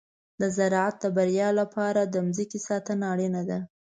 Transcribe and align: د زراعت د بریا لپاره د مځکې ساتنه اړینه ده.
د 0.41 0.43
زراعت 0.57 0.95
د 1.03 1.05
بریا 1.17 1.49
لپاره 1.59 2.01
د 2.05 2.15
مځکې 2.27 2.59
ساتنه 2.67 3.03
اړینه 3.13 3.41
ده. 3.49 3.59